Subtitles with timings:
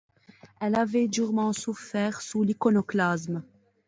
[0.59, 3.43] Elles avaient durement souffert sous l’iconoclasme.